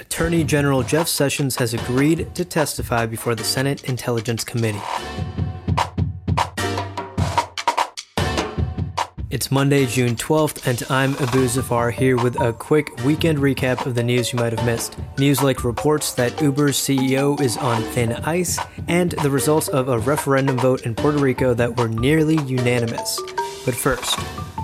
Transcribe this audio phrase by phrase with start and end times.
[0.00, 4.80] Attorney General Jeff Sessions has agreed to testify before the Senate Intelligence Committee.
[9.28, 13.94] It's Monday, June 12th, and I'm Abu Zafar here with a quick weekend recap of
[13.94, 14.96] the news you might have missed.
[15.18, 18.58] News like reports that Uber's CEO is on thin ice,
[18.88, 23.20] and the results of a referendum vote in Puerto Rico that were nearly unanimous.
[23.64, 24.18] But first,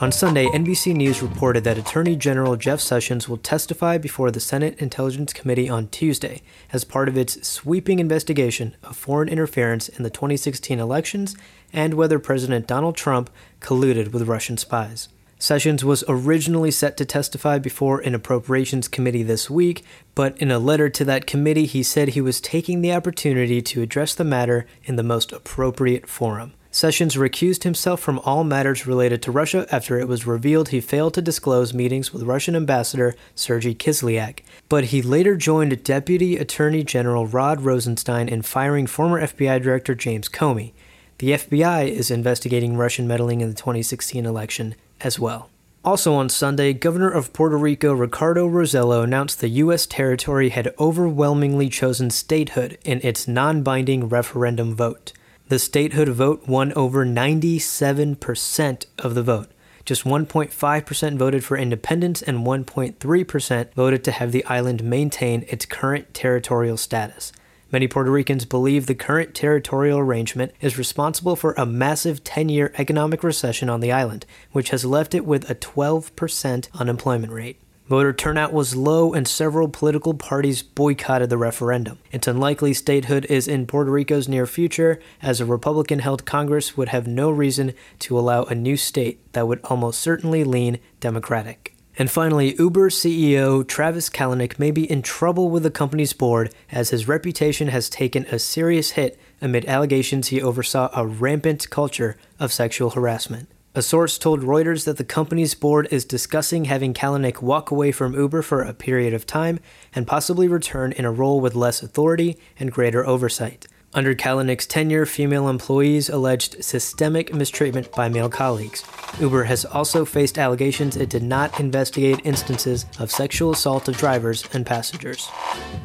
[0.00, 4.78] on Sunday, NBC News reported that Attorney General Jeff Sessions will testify before the Senate
[4.78, 6.40] Intelligence Committee on Tuesday
[6.72, 11.36] as part of its sweeping investigation of foreign interference in the 2016 elections
[11.72, 13.28] and whether President Donald Trump
[13.60, 15.08] colluded with Russian spies.
[15.38, 19.84] Sessions was originally set to testify before an appropriations committee this week,
[20.14, 23.82] but in a letter to that committee, he said he was taking the opportunity to
[23.82, 26.54] address the matter in the most appropriate forum.
[26.78, 31.12] Sessions recused himself from all matters related to Russia after it was revealed he failed
[31.14, 34.42] to disclose meetings with Russian Ambassador Sergei Kislyak.
[34.68, 40.28] But he later joined Deputy Attorney General Rod Rosenstein in firing former FBI Director James
[40.28, 40.70] Comey.
[41.18, 45.50] The FBI is investigating Russian meddling in the 2016 election as well.
[45.84, 49.84] Also on Sunday, Governor of Puerto Rico Ricardo Rosselló announced the U.S.
[49.84, 55.12] territory had overwhelmingly chosen statehood in its non binding referendum vote.
[55.48, 59.48] The statehood vote won over 97% of the vote.
[59.86, 66.12] Just 1.5% voted for independence, and 1.3% voted to have the island maintain its current
[66.12, 67.32] territorial status.
[67.72, 72.70] Many Puerto Ricans believe the current territorial arrangement is responsible for a massive 10 year
[72.76, 77.58] economic recession on the island, which has left it with a 12% unemployment rate.
[77.88, 81.98] Voter turnout was low, and several political parties boycotted the referendum.
[82.12, 86.90] It's unlikely statehood is in Puerto Rico's near future, as a Republican held Congress would
[86.90, 91.74] have no reason to allow a new state that would almost certainly lean Democratic.
[91.96, 96.90] And finally, Uber CEO Travis Kalanick may be in trouble with the company's board as
[96.90, 102.52] his reputation has taken a serious hit amid allegations he oversaw a rampant culture of
[102.52, 103.48] sexual harassment.
[103.78, 108.12] A source told Reuters that the company's board is discussing having Kalanick walk away from
[108.12, 109.60] Uber for a period of time
[109.94, 113.68] and possibly return in a role with less authority and greater oversight.
[113.94, 118.84] Under Kalanick's tenure, female employees alleged systemic mistreatment by male colleagues.
[119.18, 124.46] Uber has also faced allegations it did not investigate instances of sexual assault of drivers
[124.52, 125.30] and passengers.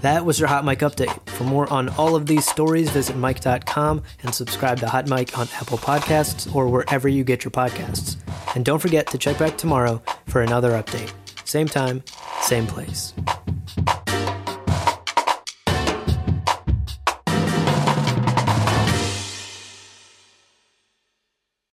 [0.00, 1.16] That was your Hot Mic update.
[1.30, 5.48] For more on all of these stories, visit Mic.com and subscribe to Hot Mic on
[5.60, 8.16] Apple Podcasts or wherever you get your podcasts.
[8.56, 11.12] And don't forget to check back tomorrow for another update.
[11.44, 12.02] Same time,
[12.40, 13.14] same place.